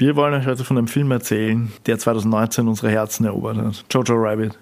[0.00, 3.84] Wir wollen euch heute von einem Film erzählen, der 2019 unsere Herzen erobert hat.
[3.90, 4.58] Jojo Rabbit.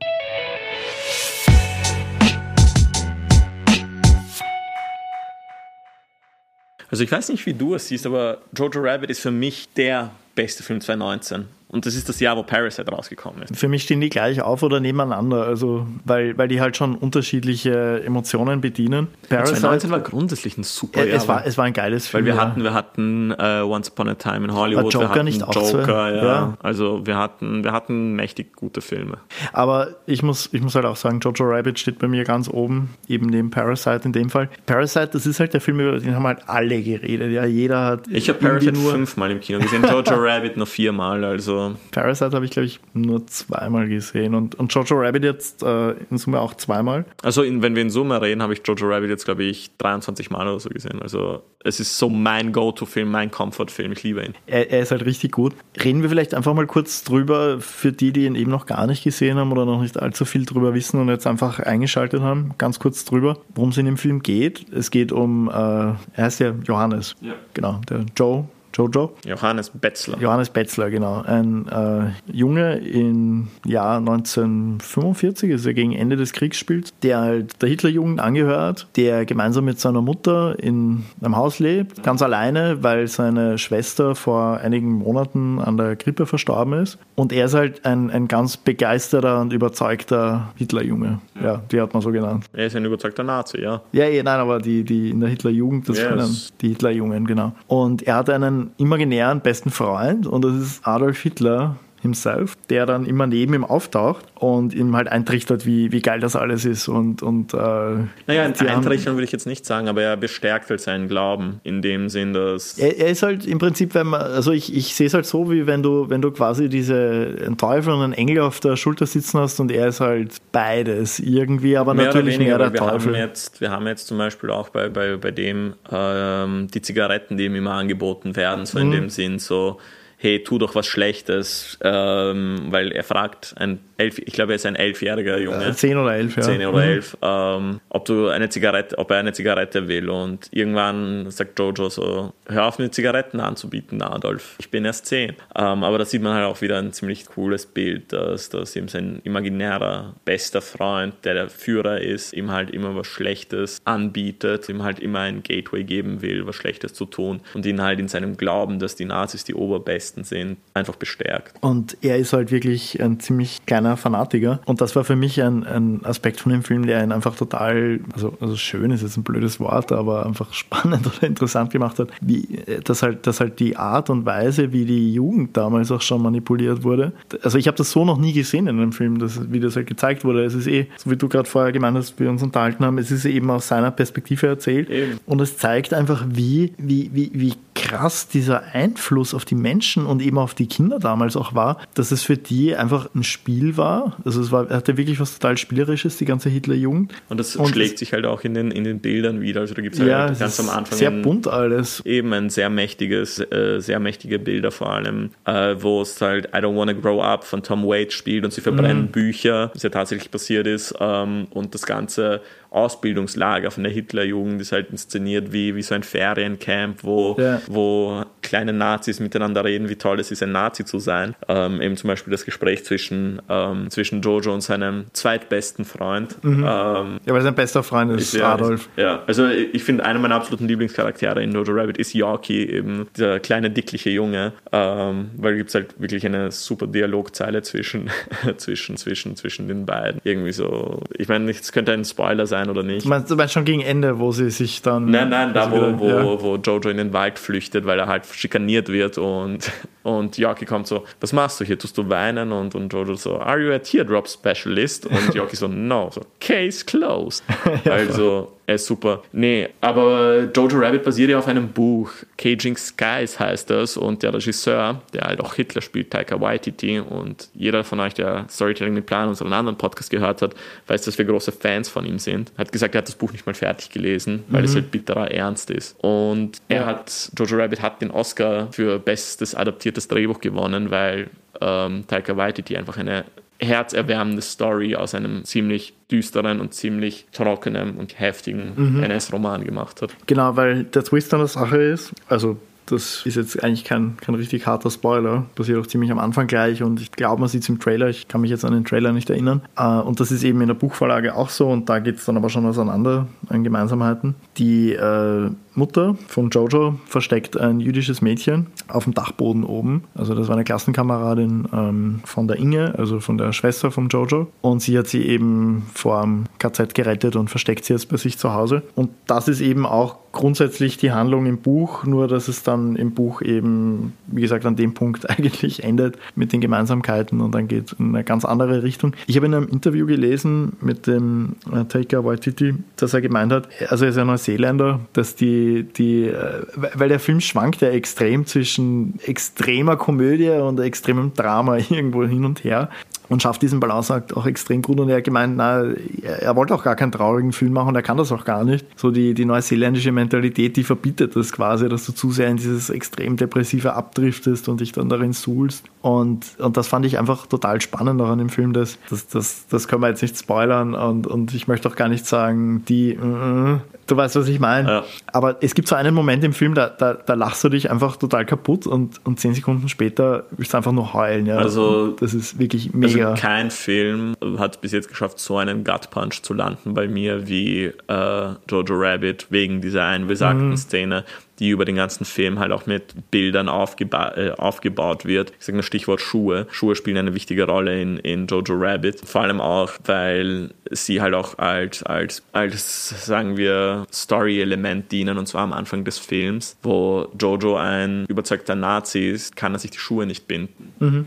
[6.91, 10.11] Also ich weiß nicht, wie du es siehst, aber Jojo Rabbit ist für mich der
[10.35, 11.47] beste Film 2019.
[11.71, 13.55] Und das ist das Jahr, wo Parasite rausgekommen ist.
[13.55, 18.03] Für mich stehen die gleich auf oder nebeneinander, also weil, weil die halt schon unterschiedliche
[18.05, 19.09] Emotionen bedienen.
[19.29, 21.19] Parasite 2019 war grundsätzlich ein super Jahr.
[21.19, 22.25] Es war, es war ein geiles Film.
[22.25, 25.09] Weil wir hatten, wir hatten uh, Once Upon a Time in Hollywood, war Joker wir
[25.11, 26.25] hatten nicht auch Joker, ja.
[26.25, 26.59] ja.
[26.63, 29.19] Also wir hatten, wir hatten mächtig gute Filme.
[29.53, 32.95] Aber ich muss, ich muss halt auch sagen, Jojo Rabbit steht bei mir ganz oben,
[33.09, 34.49] eben neben Parasite in dem Fall.
[34.65, 37.31] Parasite, das ist halt der Film, über den haben halt alle geredet.
[37.31, 38.09] Ja, jeder hat.
[38.09, 41.58] Ich habe Parasite nur fünfmal im Kino gesehen, Jojo Rabbit noch viermal, also
[41.91, 46.19] Parasite habe ich, glaube ich, nur zweimal gesehen und, und Jojo Rabbit jetzt äh, in
[46.19, 47.05] Summe auch zweimal.
[47.23, 50.31] Also in, wenn wir in Summe reden, habe ich Jojo Rabbit jetzt, glaube ich, 23
[50.31, 51.01] Mal oder so gesehen.
[51.03, 53.93] Also es ist so mein Go-To-Film, mein Comfort-Film.
[53.93, 54.35] Ich liebe ihn.
[54.47, 55.55] Er, er, ist halt richtig gut.
[55.83, 59.05] Reden wir vielleicht einfach mal kurz drüber, für die, die ihn eben noch gar nicht
[59.05, 62.79] gesehen haben oder noch nicht allzu viel drüber wissen und jetzt einfach eingeschaltet haben, ganz
[62.79, 64.67] kurz drüber, worum es in dem Film geht.
[64.73, 67.17] Es geht um, äh, er heißt ja Johannes.
[67.21, 67.35] Ja.
[67.55, 69.15] Genau, der Joe Jojo?
[69.25, 70.19] Johannes Betzler.
[70.21, 71.23] Johannes Betzler, genau.
[71.23, 77.69] Ein äh, Junge im Jahr 1945, also gegen Ende des Kriegs spielt, der halt der
[77.69, 83.59] Hitlerjugend angehört, der gemeinsam mit seiner Mutter in einem Haus lebt, ganz alleine, weil seine
[83.59, 86.99] Schwester vor einigen Monaten an der Grippe verstorben ist.
[87.15, 91.21] Und er ist halt ein, ein ganz begeisterter und überzeugter Hitlerjunge.
[91.35, 91.43] Ja.
[91.43, 92.47] ja, die hat man so genannt.
[92.53, 93.83] Er ist ein überzeugter Nazi, ja.
[93.93, 96.09] Ja, ja nein, aber die, die in der Hitlerjugend, das yes.
[96.09, 97.53] können die Hitlerjungen, genau.
[97.67, 103.07] Und er hat einen imaginären besten Freund und das ist Adolf Hitler himself, der dann
[103.07, 106.89] immer neben ihm auftaucht und ihm halt eintrichtert, wie, wie geil das alles ist.
[106.89, 111.09] Und, und, äh, naja, eintrichtern würde ich jetzt nicht sagen, aber er bestärkt halt seinen
[111.09, 112.79] Glauben in dem Sinn, dass.
[112.79, 115.51] Er, er ist halt im Prinzip, wenn man, also ich, ich sehe es halt so,
[115.51, 119.07] wie wenn du, wenn du quasi diese einen Teufel und einen Engel auf der Schulter
[119.07, 122.91] sitzen hast und er ist halt beides irgendwie, aber mehr natürlich weniger, mehr der wir
[122.91, 123.15] Teufel.
[123.15, 127.37] Haben jetzt, wir haben jetzt zum Beispiel auch bei, bei, bei dem ähm, die Zigaretten,
[127.37, 128.93] die ihm immer angeboten werden, so in mhm.
[128.93, 129.79] dem Sinn, so
[130.19, 134.67] hey, tu doch was Schlechtes, ähm, weil er fragt ein elf, ich glaube, er ist
[134.67, 135.75] ein elfjähriger Junge.
[135.75, 136.43] Zehn oder elf, ja.
[136.43, 136.91] Zehn oder mhm.
[136.91, 140.09] elf, ähm, ob du eine Zigarette, ob er eine Zigarette will.
[140.09, 144.57] Und irgendwann sagt Jojo so, hör auf, mir Zigaretten anzubieten, Adolf.
[144.59, 145.35] Ich bin erst zehn.
[145.55, 148.89] Ähm, aber da sieht man halt auch wieder ein ziemlich cooles Bild, dass, dass ihm
[148.89, 154.83] sein imaginärer bester Freund, der der Führer ist, ihm halt immer was Schlechtes anbietet, ihm
[154.83, 158.37] halt immer ein Gateway geben will, was Schlechtes zu tun und ihn halt in seinem
[158.37, 161.55] Glauben, dass die Nazis die Oberbesten sind, einfach bestärkt.
[161.61, 164.61] Und er ist halt wirklich ein ziemlich kleiner kleiner Fanatiker.
[164.67, 168.01] Und das war für mich ein, ein Aspekt von dem Film, der ihn einfach total,
[168.13, 172.09] also, also schön ist jetzt ein blödes Wort, aber einfach spannend oder interessant gemacht hat,
[172.21, 176.23] wie, dass halt, dass halt die Art und Weise, wie die Jugend damals auch schon
[176.23, 177.13] manipuliert wurde.
[177.43, 179.87] Also ich habe das so noch nie gesehen in einem Film, dass, wie das halt
[179.87, 180.45] gezeigt wurde.
[180.45, 183.11] Es ist eh, so wie du gerade vorher gemeint hast, wir uns unterhalten haben, es
[183.11, 184.91] ist eben aus seiner Perspektive erzählt.
[184.91, 185.21] Eben.
[185.27, 190.23] Und es zeigt einfach, wie, wie, wie, wie krass dieser Einfluss auf die Menschen und
[190.23, 194.17] eben auf die Kinder damals auch war, dass es für die einfach ein Spiel war.
[194.25, 197.13] Also es war, hatte wirklich was total Spielerisches, die ganze Hitlerjugend.
[197.29, 199.61] Und das und schlägt sich halt auch in den, in den Bildern wieder.
[199.61, 202.05] Also da gibt es halt ja, ganz am Anfang sehr bunt alles.
[202.05, 206.59] Eben ein sehr mächtiges, äh, sehr mächtige Bilder vor allem, äh, wo es halt I
[206.59, 209.09] Don't Wanna Grow Up von Tom Waits spielt und sie verbrennen mhm.
[209.09, 210.95] Bücher, was ja tatsächlich passiert ist.
[211.01, 212.41] Ähm, und das Ganze
[212.71, 217.61] Ausbildungslager von der Hitlerjugend ist halt inszeniert wie, wie so ein Feriencamp, wo, ja.
[217.67, 221.35] wo kleine Nazis miteinander reden, wie toll es ist, ein Nazi zu sein.
[221.49, 226.43] Ähm, eben zum Beispiel das Gespräch zwischen, ähm, zwischen Jojo und seinem zweitbesten Freund.
[226.43, 226.65] Mhm.
[226.67, 228.89] Ähm, ja, weil sein bester Freund ist, ist Adolf.
[228.97, 233.39] Ja, also ich finde, einer meiner absoluten Lieblingscharaktere in Jojo Rabbit ist Yorkie, eben dieser
[233.41, 238.11] kleine, dickliche Junge, ähm, weil gibt es halt wirklich eine super Dialogzeile zwischen,
[238.57, 240.21] zwischen, zwischen, zwischen den beiden.
[240.25, 243.05] Irgendwie so, ich meine, es könnte ein Spoiler sein, sein oder nicht.
[243.05, 245.11] Du meinst, du meinst schon gegen Ende, wo sie sich dann.
[245.11, 246.43] Nein, nein, da, wo, wieder, wo, ja.
[246.43, 249.71] wo Jojo in den Wald flüchtet, weil er halt schikaniert wird und,
[250.03, 251.79] und Yoki kommt so: Was machst du hier?
[251.79, 252.53] Tust du weinen?
[252.53, 255.07] Und, und Jojo so: Are you a Teardrop Specialist?
[255.07, 256.11] Und Yoki so: No.
[256.13, 257.45] So, Case closed.
[257.85, 259.23] ja, also er ist super.
[259.33, 262.11] Nee, aber Jojo Rabbit basiert ja auf einem Buch.
[262.37, 263.97] Caging Skies heißt das.
[263.97, 268.45] Und der Regisseur, der halt auch Hitler spielt, Taika Waititi, und jeder von euch, der
[268.51, 270.55] Storytelling mit Plan, unseren anderen Podcast gehört hat,
[270.87, 272.53] weiß, dass wir große Fans von ihm sind.
[272.59, 274.67] Hat gesagt, er hat das Buch nicht mal fertig gelesen, weil mhm.
[274.67, 275.97] es halt bitterer Ernst ist.
[276.05, 281.31] Und er hat, Jojo Rabbit hat den Oscar für bestes adaptiertes Drehbuch gewonnen, weil
[281.63, 283.25] ähm, Taika Waititi einfach eine
[283.61, 289.03] herzerwärmende Story aus einem ziemlich düsteren und ziemlich trockenen und heftigen mhm.
[289.03, 290.15] NS-Roman gemacht hat.
[290.27, 292.59] Genau, weil der Twist an der Sache ist, also
[292.91, 296.83] das ist jetzt eigentlich kein, kein richtig harter Spoiler, passiert auch ziemlich am Anfang gleich
[296.83, 299.13] und ich glaube, man sieht es im Trailer, ich kann mich jetzt an den Trailer
[299.13, 299.63] nicht erinnern.
[299.77, 302.37] Äh, und das ist eben in der Buchvorlage auch so und da geht es dann
[302.37, 304.35] aber schon auseinander an Gemeinsamkeiten.
[304.57, 310.05] Die äh, Mutter von Jojo versteckt ein jüdisches Mädchen auf dem Dachboden oben.
[310.15, 314.49] Also das war eine Klassenkameradin ähm, von der Inge, also von der Schwester von Jojo.
[314.61, 318.39] Und sie hat sie eben vor dem KZ gerettet und versteckt sie jetzt bei sich
[318.39, 318.83] zu Hause.
[318.97, 323.11] Und das ist eben auch grundsätzlich die Handlung im Buch, nur dass es dann im
[323.11, 327.97] Buch eben, wie gesagt, an dem Punkt eigentlich endet mit den Gemeinsamkeiten und dann geht
[327.99, 329.15] in eine ganz andere Richtung.
[329.27, 333.69] Ich habe in einem Interview gelesen mit dem äh, Taika Waititi, dass er gemeint hat,
[333.89, 336.63] also er ist ja Neuseeländer, dass die, die, äh,
[336.95, 342.63] weil der Film schwankt ja extrem zwischen extremer Komödie und extremem Drama irgendwo hin und
[342.63, 342.91] her
[343.29, 345.01] und schafft diesen Balanceakt auch extrem gut.
[345.01, 345.83] Und er hat gemeint, na,
[346.23, 348.87] er wollte auch gar keinen traurigen Film machen und er kann das auch gar nicht.
[348.97, 352.91] So die, die neuseeländische Mentalität, die verbietet das quasi, dass du zu sehr in dieses
[352.91, 355.85] extrem depressive abdriftest und dich dann darin suhlst.
[356.01, 358.73] Und, und das fand ich einfach total spannend auch an dem Film.
[358.73, 362.09] Das, das, das, das können wir jetzt nicht spoilern und, und ich möchte auch gar
[362.09, 364.89] nicht sagen, die, äh, du weißt, was ich meine.
[364.89, 365.05] Ja.
[365.33, 368.17] Aber es gibt so einen Moment im Film, da, da, da lachst du dich einfach
[368.17, 371.47] total kaputt und, und zehn Sekunden später willst du einfach nur heulen.
[371.47, 371.57] Ja.
[371.57, 373.07] Also, das ist wirklich mega.
[373.07, 377.49] Also kein Film hat bis jetzt geschafft, so einen Gut Punch zu landen bei mir
[377.49, 380.77] wie äh, Jojo Rabbit wegen dieser einen besagten mhm.
[380.77, 381.25] Szene
[381.59, 385.53] die über den ganzen Film halt auch mit Bildern aufgeba äh, aufgebaut wird.
[385.59, 386.67] Ich sage nur Stichwort Schuhe.
[386.71, 389.21] Schuhe spielen eine wichtige Rolle in, in Jojo Rabbit.
[389.25, 395.39] Vor allem auch, weil sie halt auch als, als, als sagen wir, Story-Element dienen.
[395.39, 399.91] Und zwar am Anfang des Films, wo Jojo ein überzeugter Nazi ist, kann er sich
[399.91, 400.93] die Schuhe nicht binden.
[401.01, 401.27] Mhm.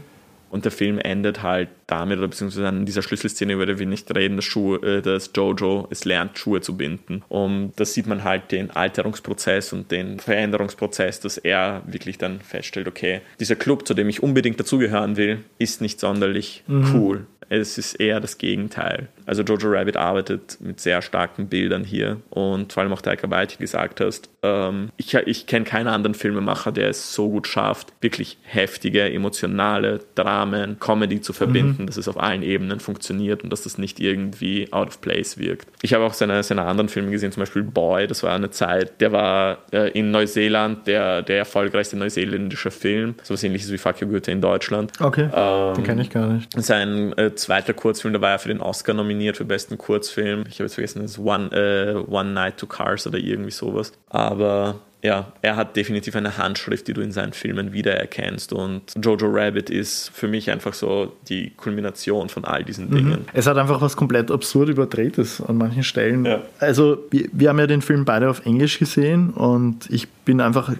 [0.49, 4.13] Und der Film endet halt damit, oder beziehungsweise an dieser Schlüsselszene, über die wir nicht
[4.15, 7.23] reden, dass, Schuhe, äh, dass Jojo es lernt, Schuhe zu binden.
[7.27, 12.87] Und da sieht man halt den Alterungsprozess und den Veränderungsprozess, dass er wirklich dann feststellt,
[12.87, 16.95] okay, dieser Club, zu dem ich unbedingt dazugehören will, ist nicht sonderlich mhm.
[16.95, 17.25] cool.
[17.53, 19.09] Es ist eher das Gegenteil.
[19.25, 23.61] Also Jojo Rabbit arbeitet mit sehr starken Bildern hier und vor allem auch Taika Waititi
[23.61, 28.37] gesagt hast, ähm, ich, ich kenne keinen anderen Filmemacher, der es so gut schafft, wirklich
[28.43, 31.80] heftige, emotionale Dramen, Comedy zu verbinden, mhm.
[31.87, 35.67] Dass es auf allen Ebenen funktioniert und dass das nicht irgendwie out of place wirkt.
[35.81, 38.99] Ich habe auch seine, seine anderen Filme gesehen, zum Beispiel Boy, das war eine Zeit,
[39.01, 44.01] der war äh, in Neuseeland der, der erfolgreichste neuseeländische Film, so was ähnliches wie Fuck
[44.01, 44.91] You Goethe in Deutschland.
[44.99, 46.49] Okay, ähm, den kenne ich gar nicht.
[46.61, 50.43] Sein äh, zweiter Kurzfilm, da war er für den Oscar nominiert für besten Kurzfilm.
[50.47, 53.93] Ich habe jetzt vergessen, das ist One, äh, One Night to Cars oder irgendwie sowas.
[54.09, 58.53] Aber ja, er hat definitiv eine Handschrift, die du in seinen Filmen wiedererkennst.
[58.53, 62.95] Und Jojo Rabbit ist für mich einfach so die Kulmination von all diesen mhm.
[62.95, 63.25] Dingen.
[63.33, 66.25] Es hat einfach was komplett absurd überdrehtes an manchen Stellen.
[66.25, 66.41] Ja.
[66.59, 70.71] Also, wir, wir, haben ja den Film beide auf Englisch gesehen und ich bin einfach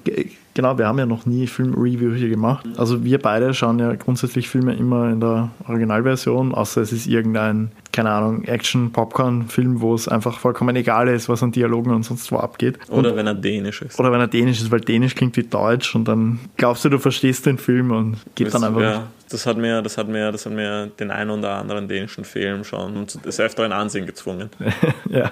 [0.53, 2.65] Genau, wir haben ja noch nie Film-Review hier gemacht.
[2.77, 7.71] Also wir beide schauen ja grundsätzlich Filme immer in der Originalversion, außer es ist irgendein,
[7.94, 12.38] keine Ahnung, Action-Popcorn-Film, wo es einfach vollkommen egal ist, was an Dialogen und sonst wo
[12.38, 12.80] abgeht.
[12.89, 14.00] Oder und, wenn er dänisch ist.
[14.00, 17.00] Oder wenn er dänisch ist, weil dänisch klingt wie deutsch und dann glaubst du, du
[17.00, 18.81] verstehst den Film und geht dann einfach...
[18.81, 22.25] Ja, das hat mir, das hat mir, das hat mir den einen oder anderen dänischen
[22.25, 24.50] Film schon des Öfteren Ansehen gezwungen.
[25.09, 25.31] ja.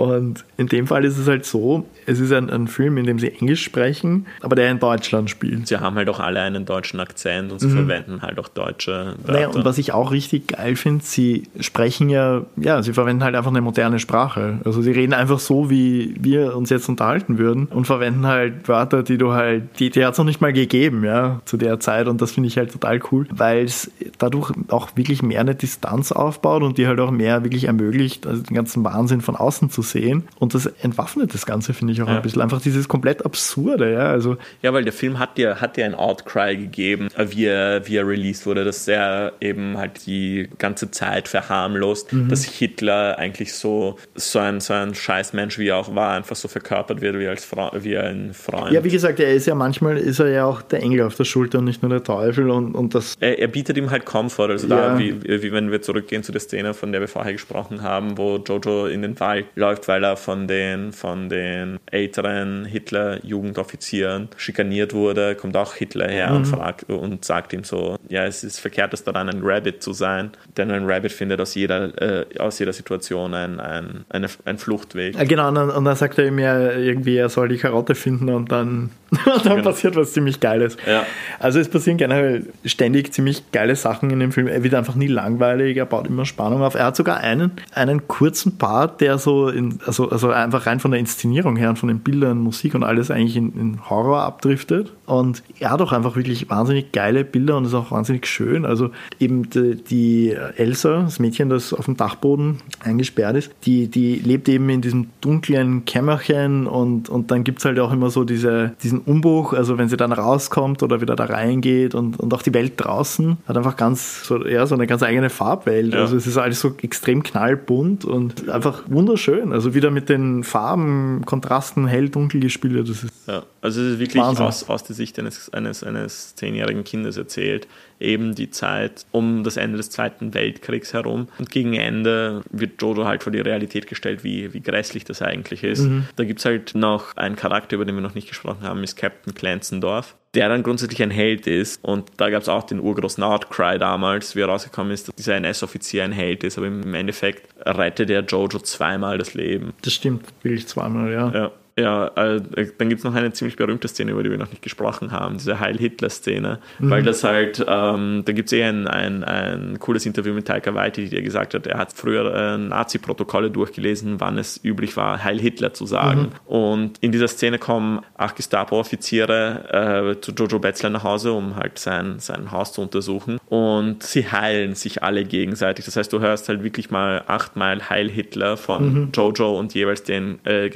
[0.00, 3.18] Und in dem Fall ist es halt so, es ist ein, ein, Film, in dem
[3.18, 5.68] sie Englisch sprechen, aber der in Deutschland spielt.
[5.68, 7.86] Sie haben halt auch alle einen deutschen Akzent und sie mhm.
[7.86, 9.32] verwenden halt auch deutsche Wörter.
[9.32, 13.34] Naja, und was ich auch richtig geil finde, sie sprechen ja, ja, sie verwenden halt
[13.34, 14.60] einfach eine moderne Sprache.
[14.64, 19.02] Also sie reden einfach so, wie wir uns jetzt unterhalten würden und verwenden halt Wörter,
[19.02, 22.08] die du halt, die, die hat es noch nicht mal gegeben, ja, zu der Zeit
[22.08, 26.10] und das finde ich halt total cool, weil es dadurch auch wirklich mehr eine Distanz
[26.10, 29.82] aufbaut und die halt auch mehr wirklich ermöglicht, also den ganzen Wahnsinn von außen zu
[29.82, 29.89] sehen
[30.38, 32.16] und das entwaffnet das Ganze, finde ich auch ja.
[32.16, 32.42] ein bisschen.
[32.42, 34.10] Einfach dieses komplett Absurde, ja.
[34.10, 37.96] Also ja, weil der Film hat ja, hat ja ein Outcry gegeben, wie er, wie
[37.96, 42.28] er released wurde, dass er eben halt die ganze Zeit verharmlost, mhm.
[42.28, 46.48] dass Hitler eigentlich so, so ein, so ein Scheißmensch, wie er auch war, einfach so
[46.48, 48.72] verkörpert wird, wie, als Fra wie ein Freund.
[48.72, 51.24] Ja, wie gesagt, er ist ja manchmal, ist er ja auch der Engel auf der
[51.24, 53.16] Schulter und nicht nur der Teufel und, und das...
[53.20, 54.94] Er, er bietet ihm halt Komfort, also ja.
[54.94, 58.18] da, wie, wie wenn wir zurückgehen zu der Szene, von der wir vorher gesprochen haben,
[58.18, 64.92] wo Jojo in den Wald läuft, weil er von den, von den älteren Hitler-Jugendoffizieren schikaniert
[64.92, 66.36] wurde, kommt auch Hitler her mhm.
[66.36, 69.92] und, fragt, und sagt ihm so, ja, es ist verkehrt, es daran ein Rabbit zu
[69.92, 74.58] sein, denn ein Rabbit findet aus jeder, äh, aus jeder Situation ein, ein, eine, ein
[74.58, 75.16] Fluchtweg.
[75.16, 78.28] Ja, genau, und und dann sagt er ihm ja irgendwie, er soll die Karotte finden
[78.28, 78.90] und dann
[79.26, 79.70] und dann genau.
[79.70, 80.76] passiert was ziemlich Geiles.
[80.86, 81.04] Ja.
[81.40, 84.46] Also es passieren generell ständig ziemlich geile Sachen in dem Film.
[84.46, 86.76] Er wird einfach nie langweilig, er baut immer Spannung auf.
[86.76, 90.92] Er hat sogar einen, einen kurzen Part, der so, in, also, also einfach rein von
[90.92, 94.92] der Inszenierung her und von den Bildern, Musik und alles eigentlich in, in Horror abdriftet.
[95.06, 98.64] Und er hat auch einfach wirklich wahnsinnig geile Bilder und ist auch wahnsinnig schön.
[98.64, 104.16] Also eben die, die Elsa, das Mädchen, das auf dem Dachboden eingesperrt ist, die, die
[104.16, 108.22] lebt eben in diesem dunklen Kämmerchen und, und dann gibt es halt auch immer so
[108.22, 112.42] diese, diesen Umbruch, also wenn sie dann rauskommt oder wieder da reingeht und, und auch
[112.42, 115.94] die Welt draußen hat einfach ganz so, ja, so eine ganz eigene Farbwelt.
[115.94, 116.00] Ja.
[116.00, 119.52] Also es ist alles so extrem knallbunt und einfach wunderschön.
[119.52, 122.88] Also wieder mit den Farben, Kontrasten, hell, dunkel gespielt.
[122.88, 126.84] Das ist ja, also es ist wirklich aus, aus der Sicht eines, eines, eines zehnjährigen
[126.84, 127.66] Kindes erzählt
[128.00, 131.28] eben die Zeit um das Ende des Zweiten Weltkriegs herum.
[131.38, 135.62] Und gegen Ende wird Jojo halt vor die Realität gestellt, wie, wie grässlich das eigentlich
[135.62, 135.80] ist.
[135.80, 136.06] Mhm.
[136.16, 138.96] Da gibt es halt noch einen Charakter, über den wir noch nicht gesprochen haben, ist
[138.96, 141.82] Captain Clansendorf der dann grundsätzlich ein Held ist.
[141.82, 146.04] Und da gab es auch den urgroßen Outcry damals, wie herausgekommen ist, dass dieser NS-Offizier
[146.04, 146.56] ein Held ist.
[146.56, 149.72] Aber im Endeffekt rettet der Jojo zweimal das Leben.
[149.82, 151.30] Das stimmt, wirklich zweimal, ja.
[151.32, 151.52] ja.
[151.78, 152.40] Ja, äh,
[152.78, 155.38] dann gibt es noch eine ziemlich berühmte Szene, über die wir noch nicht gesprochen haben,
[155.38, 156.58] diese Heil-Hitler-Szene.
[156.78, 156.90] Mhm.
[156.90, 160.74] Weil das halt, ähm, da gibt es eh ein, ein, ein, cooles Interview mit Taika
[160.74, 165.38] Waititi, der gesagt hat, er hat früher äh, Nazi-Protokolle durchgelesen, wann es üblich war, Heil
[165.38, 166.20] Hitler zu sagen.
[166.20, 166.52] Mhm.
[166.52, 171.78] Und in dieser Szene kommen acht Gestapo-Offiziere äh, zu Jojo Betzler nach Hause, um halt
[171.78, 173.38] sein, sein Haus zu untersuchen.
[173.48, 175.84] Und sie heilen sich alle gegenseitig.
[175.84, 179.12] Das heißt, du hörst halt wirklich mal achtmal Heil Hitler von mhm.
[179.14, 180.68] Jojo und jeweils den äh,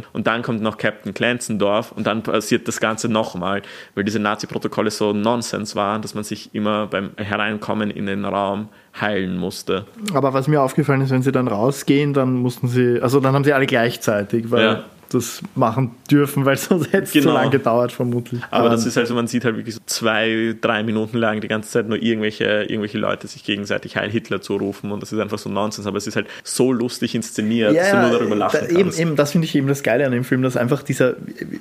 [0.00, 3.62] Gestapo-Offizieren und dann kommt noch Captain Clansendorf und dann passiert das Ganze nochmal,
[3.94, 8.68] weil diese Nazi-Protokolle so Nonsens waren, dass man sich immer beim Hereinkommen in den Raum
[9.00, 9.86] heilen musste.
[10.14, 13.44] Aber was mir aufgefallen ist, wenn sie dann rausgehen, dann mussten sie, also dann haben
[13.44, 17.26] sie alle gleichzeitig, weil ja das machen dürfen, weil sonst hätte es genau.
[17.26, 18.40] zu lange gedauert, vermutlich.
[18.50, 21.40] Aber um, das ähm, ist also, man sieht halt wirklich so zwei, drei Minuten lang
[21.40, 25.18] die ganze Zeit nur irgendwelche, irgendwelche Leute sich gegenseitig Heil Hitler zurufen und das ist
[25.18, 28.36] einfach so Nonsens, aber es ist halt so lustig inszeniert, ja, dass du nur darüber
[28.36, 30.82] lachen da, eben, eben, das finde ich eben das Geile an dem Film, dass einfach
[30.82, 31.16] dieser,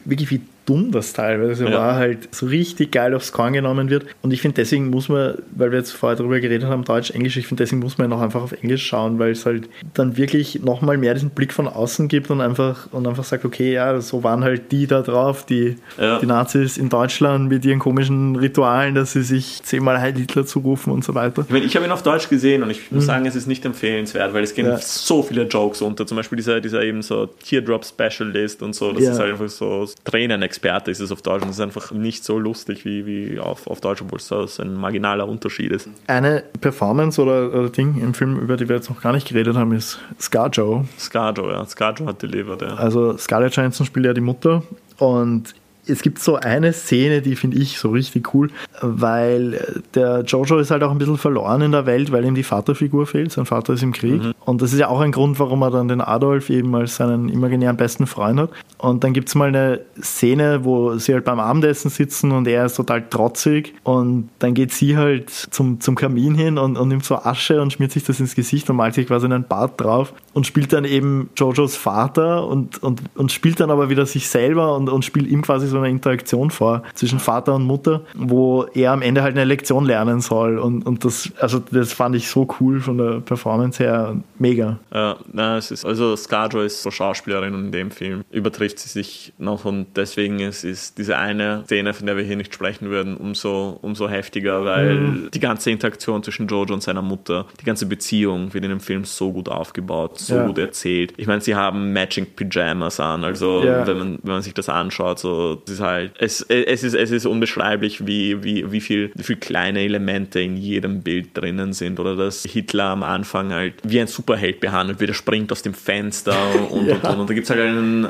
[0.06, 1.72] wirklich wie dumm das teilweise ja.
[1.72, 5.36] war, halt so richtig geil aufs Korn genommen wird und ich finde deswegen muss man,
[5.52, 8.22] weil wir jetzt vorher darüber geredet haben, Deutsch, Englisch, ich finde deswegen muss man noch
[8.22, 12.08] einfach auf Englisch schauen, weil es halt dann wirklich nochmal mehr diesen Blick von außen
[12.08, 15.78] gibt und einfach, und einfach sagt, okay, ja, so waren halt die da drauf, die,
[15.98, 16.20] ja.
[16.20, 20.92] die Nazis in Deutschland mit ihren komischen Ritualen, dass sie sich zehnmal Heil Hitler zurufen
[20.92, 21.44] und so weiter.
[21.44, 23.08] Ich, meine, ich habe ihn auf Deutsch gesehen und ich muss mhm.
[23.08, 24.78] sagen, es ist nicht empfehlenswert, weil es gehen ja.
[24.78, 26.06] so viele Jokes unter.
[26.06, 29.12] Zum Beispiel dieser, dieser eben so Teardrop Specialist und so, das ja.
[29.12, 32.40] ist halt einfach so Tränenexperte ist es auf Deutsch und es ist einfach nicht so
[32.40, 35.90] lustig wie, wie auf, auf Deutsch, obwohl es so ein marginaler Unterschied ist.
[36.08, 39.56] Eine Performance oder, oder Ding im Film, über die wir jetzt noch gar nicht geredet
[39.56, 40.86] haben, ist Scarjo.
[40.98, 41.66] Scarjo, ja.
[41.66, 42.76] Scarjo hat delivered, ja.
[42.76, 44.64] Also Scarlett Johansson spielt ja die Mutter
[44.98, 45.54] und
[45.86, 48.50] es gibt so eine Szene, die finde ich so richtig cool,
[48.82, 52.44] weil der Jojo ist halt auch ein bisschen verloren in der Welt, weil ihm die
[52.44, 53.32] Vaterfigur fehlt.
[53.32, 54.22] Sein Vater ist im Krieg.
[54.22, 54.34] Mhm.
[54.46, 57.30] Und das ist ja auch ein Grund, warum er dann den Adolf eben als seinen
[57.30, 58.50] imaginären besten Freund hat.
[58.78, 62.66] Und dann gibt es mal eine Szene, wo sie halt beim Abendessen sitzen und er
[62.66, 63.74] ist total trotzig.
[63.84, 67.74] Und dann geht sie halt zum, zum Kamin hin und, und nimmt so Asche und
[67.74, 70.86] schmiert sich das ins Gesicht und malt sich quasi einen Bart drauf und spielt dann
[70.86, 75.28] eben Jojos Vater und, und, und spielt dann aber wieder sich selber und, und spielt
[75.28, 79.36] ihm quasi so eine Interaktion vor zwischen Vater und Mutter, wo er am Ende halt
[79.36, 80.58] eine Lektion lernen soll.
[80.58, 84.16] Und, und das, also das fand ich so cool von der Performance her.
[84.38, 84.80] Mega.
[84.94, 88.88] Ja, na, es ist, also Scarjo ist so Schauspielerin und in dem Film übertrifft sie
[88.88, 92.90] sich noch und deswegen ist, ist diese eine Szene, von der wir hier nicht sprechen
[92.90, 95.32] würden, umso, umso heftiger, weil mhm.
[95.34, 99.04] die ganze Interaktion zwischen Jojo und seiner Mutter, die ganze Beziehung wird in dem Film
[99.04, 100.46] so gut aufgebaut, so ja.
[100.46, 101.14] gut erzählt.
[101.18, 103.86] Ich meine, sie haben Matching Pyjamas an, also ja.
[103.86, 107.12] wenn, man, wenn man sich das anschaut, so, es ist halt, es, es, ist, es
[107.12, 112.00] ist unbeschreiblich, wie, wie, wie, viel, wie viel kleine Elemente in jedem Bild drinnen sind
[112.00, 115.74] oder dass Hitler am Anfang halt wie ein Superheld behandelt wird, er springt aus dem
[115.74, 116.36] Fenster
[116.70, 116.96] und, ja.
[116.96, 118.08] und, und, und, da gibt es halt einen,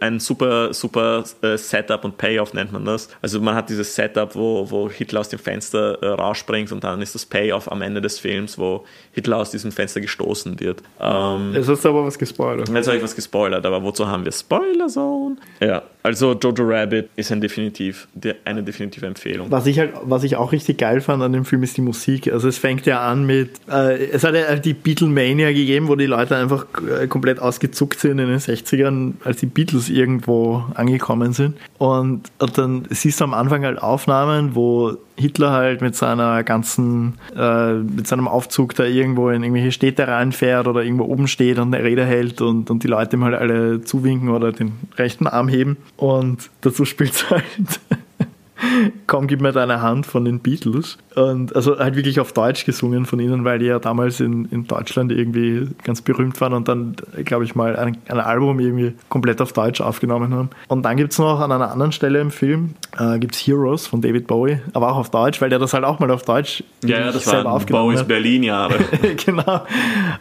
[0.00, 3.08] ein super, super äh, Setup und Payoff nennt man das.
[3.22, 7.02] Also man hat dieses Setup, wo, wo Hitler aus dem Fenster äh, rausspringt und dann
[7.02, 10.82] ist das Payoff am Ende des Films, wo Hitler aus diesem Fenster gestoßen wird.
[11.00, 12.68] Ähm, jetzt hast du aber was gespoilert.
[12.68, 15.36] Jetzt habe ich was gespoilert, aber wozu haben wir Spoiler Zone?
[15.60, 18.08] Ja, also Jojo Rabbit ist ein definitiv,
[18.44, 19.50] eine definitive Empfehlung.
[19.50, 22.32] Was ich halt, was ich auch richtig geil fand an dem Film ist die Musik.
[22.32, 26.06] Also es fängt ja an mit, äh, es hat ja die Beatlemania gegeben, wo die
[26.06, 26.66] Leute einfach
[27.00, 31.56] äh, komplett ausgezuckt sind in den 60ern, als die Beatles irgendwo angekommen sind.
[31.78, 37.18] Und, und dann siehst du am Anfang halt Aufnahmen, wo Hitler halt mit seiner ganzen,
[37.36, 41.74] äh, mit seinem Aufzug da irgendwo in irgendwelche Städte reinfährt oder irgendwo oben steht und
[41.74, 45.48] eine Rede hält und, und die Leute ihm halt alle zuwinken oder den rechten Arm
[45.48, 45.76] heben.
[45.96, 47.44] Und dazu spielt es halt
[49.06, 50.98] Komm, gib mir deine Hand von den Beatles.
[51.18, 54.66] Und also halt wirklich auf Deutsch gesungen von ihnen, weil die ja damals in, in
[54.66, 56.94] Deutschland irgendwie ganz berühmt waren und dann,
[57.24, 60.50] glaube ich mal, ein, ein, Album irgendwie komplett auf Deutsch aufgenommen haben.
[60.68, 63.86] Und dann gibt es noch an einer anderen Stelle im Film, äh, gibt es Heroes
[63.86, 66.62] von David Bowie, aber auch auf Deutsch, weil der das halt auch mal auf Deutsch
[66.84, 68.76] ja, ja, das selber war Bowies Berlin-Jahre.
[69.26, 69.62] genau.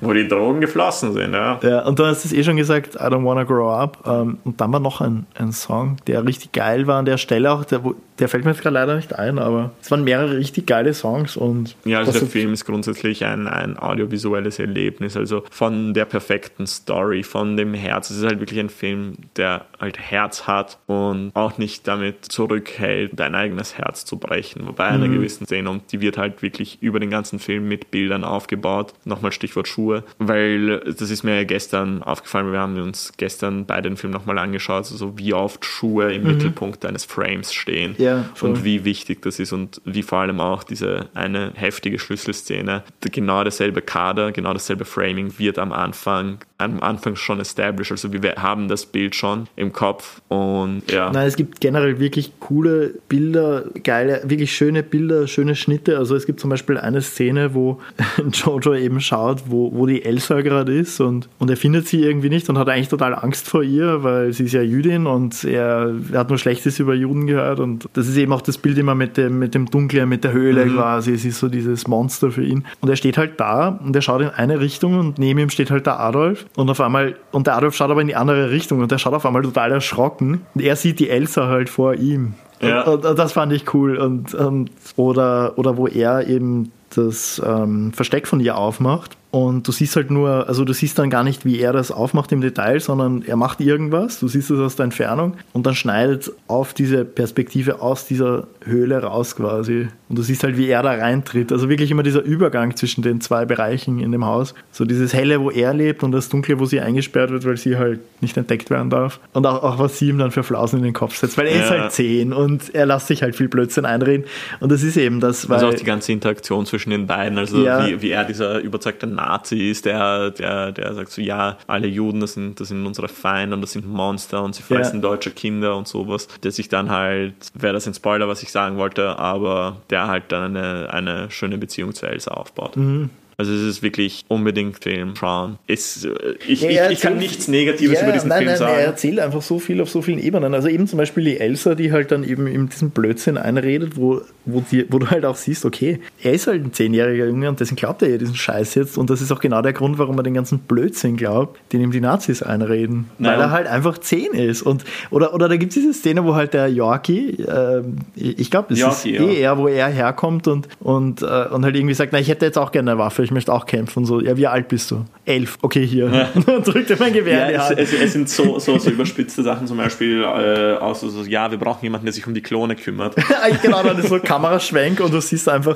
[0.02, 1.60] Wo die Drogen geflossen sind, ja.
[1.62, 4.00] Ja, und du hast es eh schon gesagt, I don't wanna grow up.
[4.08, 7.52] Ähm, und dann war noch ein, ein Song, der richtig geil war an der Stelle
[7.52, 7.82] auch, der,
[8.20, 11.38] der fällt mir jetzt gerade leider nicht ein, aber es waren mehrere richtig geile Songs
[11.38, 11.76] und.
[11.86, 17.24] Ja, also der Film ist grundsätzlich ein, ein audiovisuelles Erlebnis, also von der perfekten Story,
[17.24, 18.10] von dem Herz.
[18.10, 23.12] Es ist halt wirklich ein Film, der halt Herz hat und auch nicht damit zurückhält,
[23.16, 24.68] dein eigenes Herz zu brechen.
[24.68, 25.04] Wobei mhm.
[25.04, 28.94] einer gewissen Szene, und die wird halt wirklich über den ganzen Film mit Bildern aufgebaut.
[29.06, 33.98] Nochmal Stichwort Schuhe, weil das ist mir gestern aufgefallen, wir haben uns gestern beide den
[33.98, 36.28] Film nochmal angeschaut, also wie oft Schuhe im mhm.
[36.30, 37.96] Mittelpunkt deines Frames stehen.
[37.98, 41.98] Ja ja, und wie wichtig das ist und wie vor allem auch diese eine heftige
[41.98, 47.92] Schlüsselszene, genau derselbe Kader, genau dasselbe Framing wird am Anfang am Anfang schon established.
[47.92, 51.12] Also wir haben das Bild schon im Kopf und ja.
[51.12, 55.98] Nein, es gibt generell wirklich coole Bilder, geile, wirklich schöne Bilder, schöne Schnitte.
[55.98, 57.80] Also es gibt zum Beispiel eine Szene, wo
[58.32, 62.30] Jojo eben schaut, wo, wo die Elsa gerade ist und, und er findet sie irgendwie
[62.30, 65.94] nicht und hat eigentlich total Angst vor ihr, weil sie ist ja Jüdin und er,
[66.12, 68.96] er hat nur Schlechtes über Juden gehört und das ist eben auch das Bild immer
[68.96, 70.76] mit dem, mit dem Dunklen, mit der Höhle mhm.
[70.76, 71.14] quasi.
[71.14, 72.66] Es ist so dieses Monster für ihn.
[72.82, 75.72] Und er steht halt da und er schaut in eine Richtung und neben ihm steht
[75.72, 78.80] halt der Adolf und auf einmal, und der Adolf schaut aber in die andere Richtung
[78.80, 80.42] und der schaut auf einmal total erschrocken.
[80.54, 82.34] Und er sieht die Elsa halt vor ihm.
[82.62, 82.84] Ja.
[82.84, 83.98] Und, und, das fand ich cool.
[83.98, 89.72] Und, und, oder, oder wo er eben das ähm, Versteck von ihr aufmacht und du
[89.72, 92.80] siehst halt nur, also du siehst dann gar nicht, wie er das aufmacht im Detail,
[92.80, 97.06] sondern er macht irgendwas, du siehst es aus der Entfernung und dann schneidet auf diese
[97.06, 99.90] Perspektive aus dieser Höhle raus quasi.
[100.10, 101.52] Und du siehst halt, wie er da reintritt.
[101.52, 104.56] Also wirklich immer dieser Übergang zwischen den zwei Bereichen in dem Haus.
[104.72, 107.78] So dieses Helle, wo er lebt und das Dunkle, wo sie eingesperrt wird, weil sie
[107.78, 109.20] halt nicht entdeckt werden darf.
[109.34, 111.58] Und auch, auch was sie ihm dann für Flausen in den Kopf setzt, weil er
[111.58, 111.64] ja.
[111.64, 114.26] ist halt zehn und er lässt sich halt viel Blödsinn einreden.
[114.62, 115.58] Und das ist eben das, weil...
[115.58, 117.86] Also auch die ganze Interaktion zwischen den beiden, also ja.
[117.86, 122.20] wie, wie er dieser überzeugte Nazi ist, der, der, der sagt so, ja, alle Juden,
[122.22, 125.02] das sind, das sind unsere Feinde und das sind Monster und sie fressen ja.
[125.02, 126.28] deutsche Kinder und sowas.
[126.44, 130.32] Der sich dann halt, wäre das ein Spoiler, was ich sagen wollte, aber der halt
[130.32, 132.78] dann eine, eine schöne Beziehung zu Elsa aufbaut.
[132.78, 133.10] Mhm.
[133.40, 135.60] Also es ist wirklich unbedingt Film schauen.
[135.68, 136.10] Es, äh,
[136.48, 138.74] ich, ja, ich, ich, kann nichts Negatives ja, über diesen nein, Film nein, sagen.
[138.74, 140.56] Er erzählt einfach so viel auf so vielen Ebenen.
[140.56, 144.22] Also eben zum Beispiel die Elsa, die halt dann eben in diesen Blödsinn einredet, wo,
[144.46, 147.60] wo, die, wo du halt auch siehst, okay, er ist halt ein zehnjähriger Junge und
[147.60, 148.98] deswegen glaubt er ja diesen Scheiß jetzt.
[148.98, 151.92] Und das ist auch genau der Grund, warum er den ganzen Blödsinn glaubt, den ihm
[151.92, 153.12] die Nazis einreden.
[153.20, 153.34] Nein.
[153.34, 154.64] Weil er halt einfach zehn ist.
[154.64, 157.84] Und, oder, oder da gibt es diese Szene, wo halt der Yorkie, äh,
[158.16, 159.52] ich glaube, das Yorkie, ist eh ja.
[159.52, 162.58] er, wo er herkommt und, und, äh, und halt irgendwie sagt, na, ich hätte jetzt
[162.58, 165.04] auch gerne eine Waffe, ich möchte auch kämpfen so, ja, wie alt bist du?
[165.26, 165.58] Elf.
[165.62, 166.10] Okay, hier.
[166.10, 166.60] Ja.
[166.60, 167.70] Drückt er mein Gewehr ja.
[167.72, 171.52] Es, es, es, sind so, so, so überspitzte Sachen, zum Beispiel äh, aus, so, ja,
[171.52, 173.16] wir brauchen jemanden, der sich um die Klone kümmert.
[173.62, 175.76] genau, dann ist so Kameraschwenk und du siehst einfach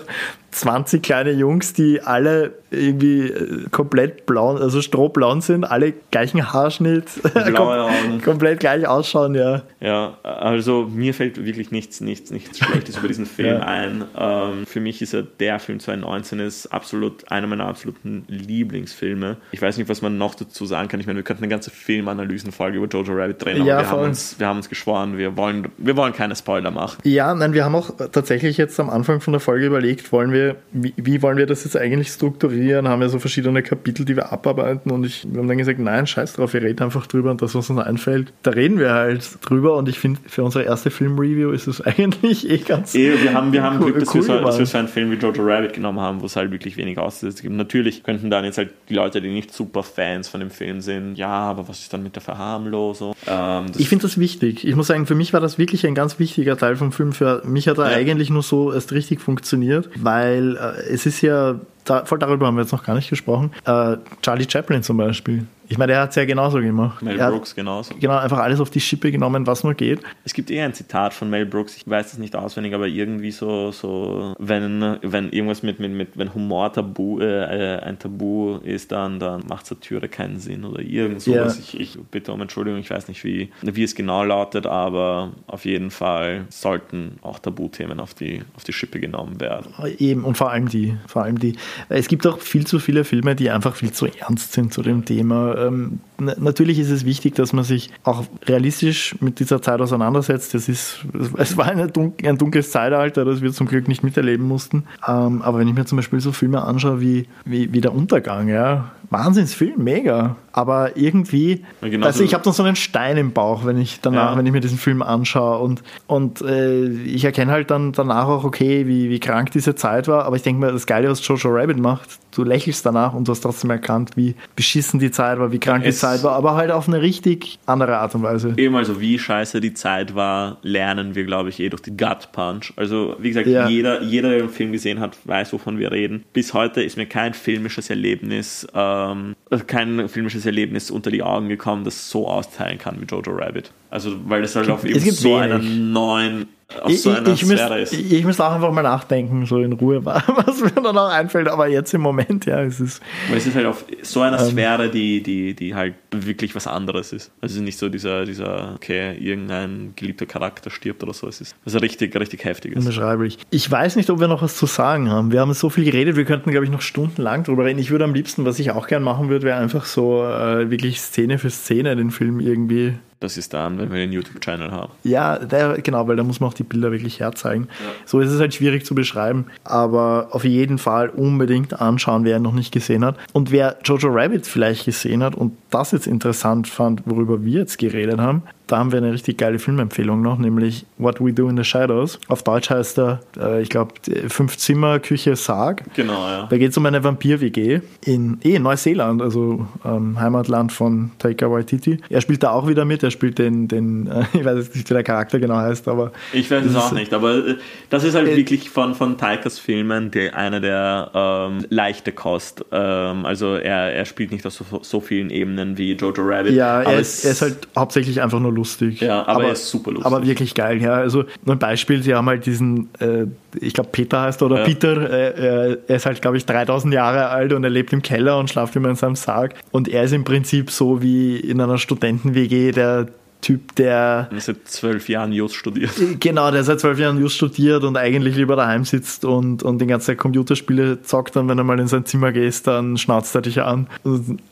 [0.51, 7.21] 20 kleine Jungs, die alle irgendwie äh, komplett blau, also strohblond sind, alle gleichen Haarschnitt,
[7.33, 8.21] Blaue Augen.
[8.23, 9.63] komplett gleich ausschauen, ja.
[9.81, 13.59] Ja, also mir fällt wirklich nichts, nichts, nichts Schlechtes über diesen Film ja.
[13.59, 14.05] ein.
[14.17, 19.37] Ähm, für mich ist er der Film 2019 ist absolut einer meiner absoluten Lieblingsfilme.
[19.51, 20.99] Ich weiß nicht, was man noch dazu sagen kann.
[21.01, 24.03] Ich meine, wir könnten eine ganze Filmanalysenfolge über Jojo Rabbit drehen, aber ja, wir, haben
[24.03, 26.99] uns, wir haben uns geschworen, wir wollen, wir wollen keine Spoiler machen.
[27.03, 30.55] Ja, nein, wir haben auch tatsächlich jetzt am Anfang von der Folge überlegt, wollen wir,
[30.71, 32.60] wie, wie wollen wir das jetzt eigentlich strukturieren?
[32.61, 35.79] Strukturieren, haben ja so verschiedene Kapitel, die wir abarbeiten und ich, wir haben dann gesagt,
[35.79, 38.91] nein, scheiß drauf, wir reden einfach drüber und das, was uns einfällt, da reden wir
[38.91, 43.21] halt drüber und ich finde, für unsere erste Filmreview ist es eigentlich eh ganz eh,
[43.21, 45.11] wir haben, wir haben cool, Glück, dass, cool wir so, dass, wir so, einen Film
[45.11, 47.55] wie Jojo Rabbit genommen haben, wo es halt wirklich wenig Aussätze gibt.
[47.55, 51.15] Natürlich könnten dann jetzt halt die Leute, die nicht super Fans von dem Film sind,
[51.15, 53.15] ja, aber was ist dann mit der Verharmlosung?
[53.27, 54.65] Ähm, ich finde das wichtig.
[54.65, 57.13] Ich muss sagen, für mich war das wirklich ein ganz wichtiger Teil vom Film.
[57.13, 57.97] Für mich hat er ja.
[57.97, 62.55] eigentlich nur so erst richtig funktioniert, weil äh, es ist ja da, voll darüber haben
[62.55, 63.51] wir jetzt noch gar nicht gesprochen.
[63.65, 67.01] Äh, Charlie Chaplin zum Beispiel Ich meine, er hat es ja genauso gemacht.
[67.01, 67.95] Mel er Brooks genauso.
[67.97, 70.01] Genau, einfach alles auf die Schippe genommen, was nur geht.
[70.25, 73.31] Es gibt eher ein Zitat von Mel Brooks, ich weiß es nicht auswendig, aber irgendwie
[73.31, 78.91] so, so wenn, wenn irgendwas mit, mit, mit wenn Humor tabu, äh, ein Tabu ist,
[78.91, 81.57] dann, dann macht Satire keinen Sinn oder irgend sowas.
[81.57, 81.79] Ja.
[81.79, 85.63] Ich, ich bitte um Entschuldigung, ich weiß nicht, wie, wie es genau lautet, aber auf
[85.63, 89.73] jeden Fall sollten auch Tabuthemen auf die, auf die Schippe genommen werden.
[89.99, 91.55] Eben, und vor allem die, vor allem die.
[91.87, 95.05] Es gibt auch viel zu viele Filme, die einfach viel zu ernst sind zu dem
[95.05, 95.60] Thema.
[95.67, 100.53] Ähm, na- natürlich ist es wichtig, dass man sich auch realistisch mit dieser Zeit auseinandersetzt.
[100.53, 101.05] Das ist,
[101.37, 104.83] es war dun ein dunkles Zeitalter, das wir zum Glück nicht miterleben mussten.
[105.07, 108.47] Ähm, aber wenn ich mir zum Beispiel so Filme anschaue wie, wie, wie Der Untergang,
[108.47, 110.37] ja, Wahnsinnsfilm, mega.
[110.53, 113.99] Aber irgendwie, Ja, genauso- also ich habe dann so einen Stein im Bauch, wenn ich
[114.01, 114.37] danach, Ja.
[114.37, 118.43] wenn ich mir diesen Film anschaue und, und äh, ich erkenne halt dann danach auch,
[118.43, 121.49] okay, wie, wie krank diese Zeit war, aber ich denke mir, das Geile, was Jojo
[121.51, 125.51] Rabbit macht, du lächelst danach und du hast trotzdem erkannt, wie beschissen die Zeit war,
[125.53, 128.53] wie krank die Es- Zeit war, aber halt auf eine richtig andere Art und Weise.
[128.57, 132.29] Eben also, wie scheiße die Zeit war, lernen wir, glaube ich, eh durch die Gut
[132.33, 132.73] Punch.
[132.75, 133.67] Also, wie gesagt, Ja.
[133.69, 136.23] jeder, jeder, der den Film gesehen hat, weiß, wovon wir reden.
[136.33, 138.67] Bis heute ist mir kein filmisches Erlebnis,
[139.09, 139.35] ähm,
[139.67, 143.71] kein filmisches Erlebnis unter die Augen gekommen, das so austeilen kann wie Jojo Rabbit.
[143.89, 145.41] Also, weil es halt auf eben so wenig.
[145.41, 146.47] einer neuen,
[146.81, 147.93] auf Ich, so ich, einer ich, müsste, Sphäre ist.
[147.93, 151.67] ich müsste auch einfach mal nachdenken, so in Ruhe, was mir dann auch einfällt, aber
[151.67, 153.01] jetzt im Moment, ja, es ist.
[153.29, 154.51] Weil es ist halt auf so einer Ähm.
[154.51, 157.31] Sphäre, die, die, die halt wirklich was anderes ist.
[157.41, 161.27] Also es ist nicht so dieser, dieser, okay, irgendein geliebter Charakter stirbt oder so.
[161.27, 162.73] Es ist also richtig, richtig heftig.
[162.73, 162.79] Ist.
[162.79, 163.37] Unbeschreiblich.
[163.49, 165.31] Ich weiß nicht, ob wir noch was zu sagen haben.
[165.31, 167.79] Wir haben so viel geredet, wir könnten, glaube ich, noch stundenlang drüber reden.
[167.79, 170.99] Ich würde am liebsten, was ich auch gern machen würde, wäre einfach so äh, wirklich
[171.01, 172.93] Szene für Szene den Film irgendwie.
[173.21, 174.91] Das ist dann, wenn wir den YouTube-Channel haben.
[175.03, 177.67] Ja, der, genau, weil da muss man auch die Bilder wirklich herzeigen.
[178.03, 182.41] So ist es halt schwierig zu beschreiben, aber auf jeden Fall unbedingt anschauen, wer ihn
[182.41, 183.17] noch nicht gesehen hat.
[183.31, 187.77] Und wer Jojo Rabbit vielleicht gesehen hat und das jetzt interessant fand, worüber wir jetzt
[187.77, 191.57] geredet haben, da haben wir eine richtig geile Filmempfehlung noch, nämlich What We Do in
[191.57, 192.19] the Shadows.
[192.27, 193.93] Auf Deutsch heißt er, äh, ich glaube,
[194.27, 195.83] Fünf Zimmer, Küche, Sarg.
[195.95, 196.47] Genau, ja.
[196.49, 201.51] Da geht es um eine Vampir-WG in, eh, in Neuseeland, also ähm, Heimatland von Taika
[201.51, 201.99] Waititi.
[202.09, 204.89] Er spielt da auch wieder mit, er spielt den, den äh, ich weiß jetzt nicht,
[204.89, 207.55] wie der Charakter genau heißt, aber Ich weiß es auch nicht, aber äh,
[207.89, 212.63] das ist halt Äh, wirklich von, von Taikas Filmen die, eine der ähm, leichte Kost.
[212.71, 216.53] Ähm, also er, er spielt nicht auf so, so vielen Ebenen wie Jojo Rabbit.
[216.53, 219.01] ja, aber er ist, er ist halt hauptsächlich einfach nur lustig.
[219.01, 220.05] Ja, aber er ist super lustig.
[220.05, 220.93] Aber wirklich geil, ja.
[220.93, 223.25] Also nur ein Beispiel, sie haben halt diesen, äh,
[223.59, 224.65] ich glaube Peter heißt er oder Ja.
[224.65, 228.37] Peter, äh, er ist halt glaube ich 3000 Jahre alt und er lebt im Keller
[228.37, 229.55] und schlaft immer in seinem Sarg.
[229.71, 233.07] Und er ist im Prinzip so wie in einer Studenten-WG der
[233.41, 235.91] Typ, der er seit zwölf Jahren Just studiert.
[236.19, 239.87] Genau, der seit zwölf Jahren Just studiert und eigentlich lieber daheim sitzt und, und den
[239.87, 241.35] ganzen Tag Computerspiele zockt.
[241.37, 243.87] Und wenn du mal in sein Zimmer gehst, dann schnauzt er dich an.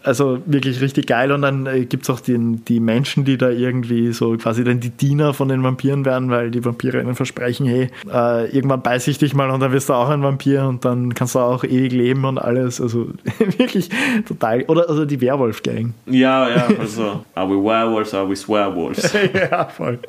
[0.03, 1.31] Also wirklich richtig geil.
[1.31, 4.79] Und dann äh, gibt es auch den, die Menschen, die da irgendwie so quasi dann
[4.79, 9.07] die Diener von den Vampiren werden, weil die Vampire ihnen versprechen, hey, äh, irgendwann beiß
[9.07, 11.63] ich dich mal und dann wirst du auch ein Vampir und dann kannst du auch
[11.63, 12.81] ewig leben und alles.
[12.81, 13.09] Also
[13.57, 13.89] wirklich
[14.27, 14.63] total.
[14.63, 15.93] Oder also die Werwolf-Gang.
[16.07, 18.78] Ja, ja, also are we werewolves, are we swearwolves?
[19.33, 19.99] ja, voll.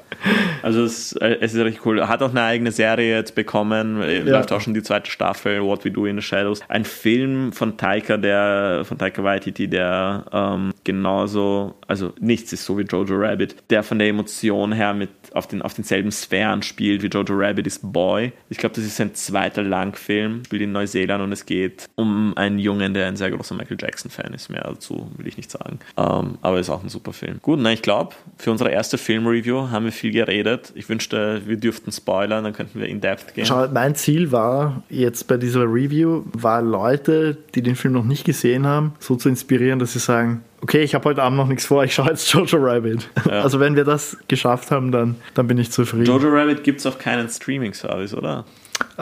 [0.62, 2.06] Also es, äh, es ist richtig cool.
[2.06, 4.00] Hat auch eine eigene Serie jetzt bekommen.
[4.02, 4.36] Äh, Ja.
[4.36, 6.60] Läuft auch schon die zweite Staffel, What We Do in the Shadows.
[6.68, 12.78] Ein Film von Taika, der von Taika Waititi, der ähm, genauso, also nichts ist so
[12.78, 17.02] wie Jojo Rabbit, der von der Emotion her mit auf, den, auf denselben Sphären spielt
[17.02, 18.32] wie Jojo Rabbit ist Boy.
[18.48, 22.58] Ich glaube, das ist sein zweiter Langfilm, spielt in Neuseeland und es geht um einen
[22.58, 24.50] Jungen, der ein sehr großer Michael Jackson-Fan ist.
[24.50, 25.78] Mehr dazu will ich nicht sagen.
[25.96, 27.38] Ähm, aber ist auch ein super Film.
[27.42, 30.70] Gut, na, ich glaube, für unsere erste Film-Review haben wir viel geredet.
[30.74, 33.46] Ich wünschte, wir dürften spoilern, dann könnten wir in depth gehen.
[33.46, 38.24] Schau, mein Ziel war jetzt bei dieser Review, war Leute, die den Film noch nicht
[38.24, 41.64] gesehen haben, so zu inspirieren, dass sie sagen, okay, ich habe heute Abend noch nichts
[41.64, 43.08] vor, ich schaue jetzt Jojo Rabbit.
[43.26, 43.40] Ja.
[43.40, 46.04] Also wenn wir das geschafft haben, dann, dann bin ich zufrieden.
[46.04, 48.44] Jojo Rabbit gibt es auf keinen Streaming-Service, oder?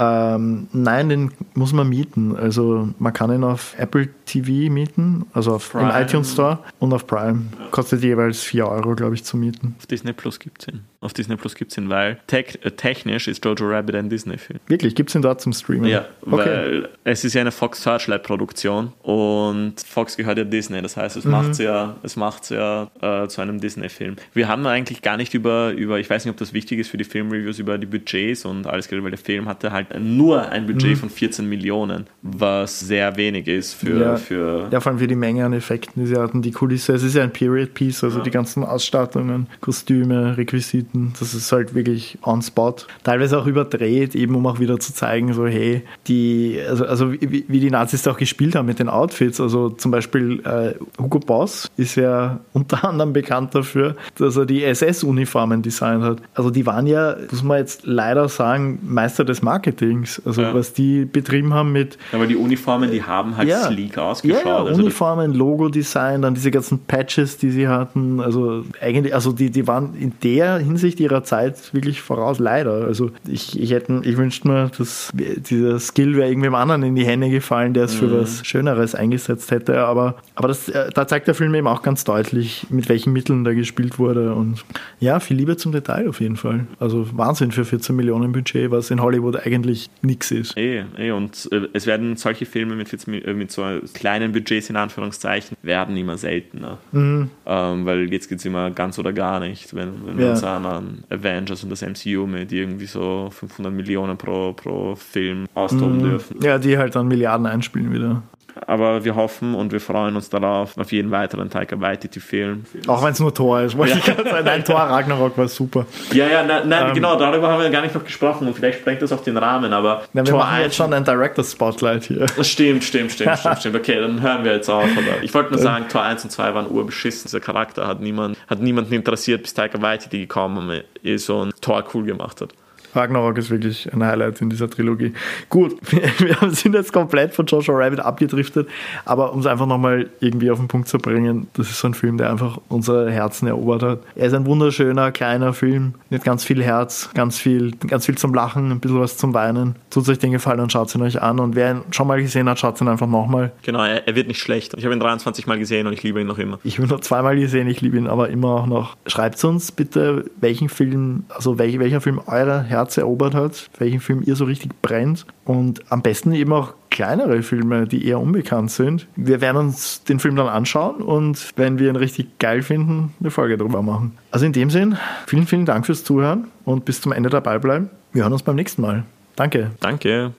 [0.01, 2.37] Ähm, nein, den muss man mieten.
[2.37, 7.07] Also man kann ihn auf Apple TV mieten, also auf, im iTunes Store und auf
[7.07, 7.47] Prime.
[7.73, 9.75] Kostet jeweils 4 Euro, glaube ich, zu mieten.
[9.79, 10.85] Auf Disney Plus gibt es ihn.
[11.01, 14.59] Auf Disney Plus gibt es ihn, weil tech, äh, technisch ist Jojo Rabbit ein Disney-Film.
[14.67, 15.85] Wirklich, gibt es ihn dort zum Streamen?
[15.89, 16.37] Ja, okay.
[16.37, 20.83] weil es ist ja eine Fox Searchlight-Produktion und Fox gehört ja Disney.
[20.83, 21.31] Das heißt, es Mhm.
[21.31, 24.17] macht's ja, es macht's ja äh, zu einem Disney-Film.
[24.35, 26.97] Wir haben eigentlich gar nicht über, über, ich weiß nicht, ob das wichtig ist für
[26.97, 30.67] die Filmreviews, über die Budgets und alles geredet, weil der Film hatte halt nur ein
[30.67, 34.01] Budget von 14 Millionen, was sehr wenig ist für, Mhm.
[34.01, 34.17] Ja.
[34.17, 36.93] für Ja, vor allem für die Menge an Effekten, die sie hatten, die Kulisse.
[36.95, 38.25] Es ist ja ein Period Piece, also Ja.
[38.25, 40.88] die ganzen Ausstattungen, Kostüme, Requisiten.
[40.89, 41.13] Bieten.
[41.19, 42.77] Das ist halt wirklich on spot.
[43.05, 47.45] Teilweise auch überdreht, eben um auch wieder zu zeigen, so hey, die, also, also wie,
[47.49, 49.41] wie die Nazis da auch gespielt haben mit den Outfits.
[49.41, 54.65] Also zum Beispiel äh, Hugo Boss ist ja unter anderem bekannt dafür, dass er die
[54.65, 56.19] SS-Uniformen designt hat.
[56.35, 60.21] Also die waren ja, muss man jetzt leider sagen, Meister des Marketings.
[60.25, 60.55] Also ja.
[60.55, 61.99] was die betrieben haben mit.
[62.13, 64.45] Aber die Uniformen, die haben halt ja, sleek ausgeschaut.
[64.45, 68.21] Ja, ja also Uniformen, Logo-Design, dann diese ganzen Patches, die sie hatten.
[68.21, 72.85] Also eigentlich, also die, die waren in der Hinsicht ihrer Zeit wirklich voraus, leider.
[72.85, 77.05] Also ich, ich hätte, ich wünschte mir, dass dieser Skill wäre irgendwem anderen in die
[77.05, 77.99] Hände gefallen, der es mhm.
[77.99, 79.81] für was Schöneres eingesetzt hätte.
[79.81, 83.45] Aber, aber das, äh, da zeigt der Film eben auch ganz deutlich, mit welchen Mitteln
[83.45, 84.35] da gespielt wurde.
[84.35, 84.65] Und
[85.01, 86.67] ja, viel Liebe zum Detail auf jeden Fall.
[86.79, 90.57] Also Wahnsinn für 14 Millionen Budget, was in Hollywood eigentlich nichts ist.
[90.57, 93.65] Eh, eh, und äh, es werden solche Filme mit, 14, äh, mit so
[93.95, 96.79] kleinen Budgets in Anführungszeichen werden immer seltener.
[96.93, 97.31] Mhm.
[97.47, 99.75] Ähm, weil jetzt geht es immer ganz oder gar nicht.
[99.75, 100.25] Wenn, wenn ja.
[100.25, 100.67] wir uns an
[101.11, 106.03] Avengers und das MCU mit irgendwie so 500 Millionen pro, pro Film austoben mhm.
[106.03, 106.43] dürfen.
[106.43, 108.23] Ja, die halt dann Milliarden einspielen wieder.
[108.69, 112.65] Aber wir hoffen und wir freuen uns darauf, auf jeden weiteren Taika Waititi-Film.
[112.87, 113.79] Auch wenn es nur Tor ist.
[113.79, 113.99] Wollte ja.
[113.99, 114.45] ich sagen.
[114.45, 115.87] Nein, Tor Ragnarok war super.
[116.13, 118.81] Ja, ja, nein, nein ähm, genau, darüber haben wir gar nicht noch gesprochen und vielleicht
[118.81, 121.53] sprengt das auch den Rahmen, aber na, wir Tor machen 1, jetzt schon ein Director's
[121.53, 122.27] Spotlight hier.
[122.43, 123.77] Stimmt, stimmt, stimmt, stimmt, stimmt.
[123.77, 124.85] Okay, dann hören wir jetzt auf.
[124.85, 127.23] Aber ich wollte nur sagen, Tor 1 und 2 waren urbeschissen.
[127.29, 132.05] Dieser Charakter hat, niemand, hat niemanden interessiert, bis Taika Waititi gekommen ist und Tor cool
[132.05, 132.53] gemacht hat.
[132.95, 135.13] Ragnarok ist wirklich ein Highlight in dieser Trilogie.
[135.49, 138.69] Gut, wir sind jetzt komplett von Joshua Rabbit abgedriftet,
[139.05, 141.95] aber um es einfach nochmal irgendwie auf den Punkt zu bringen, das ist so ein
[141.95, 144.01] Film, der einfach unsere Herzen erobert hat.
[144.15, 148.35] Er ist ein wunderschöner, kleiner Film mit ganz viel Herz, ganz viel, ganz viel zum
[148.35, 149.77] Lachen, ein bisschen was zum Weinen.
[149.91, 151.41] Tut euch den Gefallen und schaut ihn euch an.
[151.41, 153.53] Und wer ihn schon mal gesehen hat, schaut ihn einfach nochmal.
[153.63, 154.75] Genau, er, er, wird nicht schlecht.
[154.77, 156.59] Ich habe ihn 23 Mal gesehen und ich liebe ihn noch immer.
[156.65, 158.97] Ich habe ihn nur zweimal gesehen, ich liebe ihn aber immer auch noch.
[159.07, 164.01] Schreibt uns bitte, welchen Film, also welch, welcher Film euer Herz Herz erobert hat, welchen
[164.01, 168.71] Film ihr so richtig brennt und am besten eben auch kleinere Filme, die eher unbekannt
[168.71, 169.07] sind.
[169.17, 173.31] Wir werden uns den Film dann anschauen und wenn wir ihn richtig geil finden, eine
[173.31, 174.17] Folge darüber machen.
[174.31, 177.91] Also in dem Sinn, vielen, vielen Dank fürs Zuhören und bis zum Ende dabei bleiben.
[178.13, 179.05] Wir hören uns beim nächsten Mal.
[179.37, 179.73] Danke.
[179.81, 180.33] Danke.